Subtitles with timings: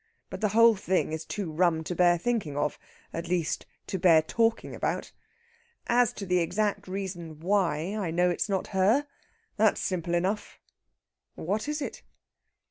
[0.31, 2.79] But the whole thing is too rum to bear thinking of
[3.13, 5.11] at least, to bear talking about.
[5.85, 9.05] As to the exact reason why I know it's not her,
[9.57, 10.59] that's simple enough!"
[11.35, 12.01] "What is it?"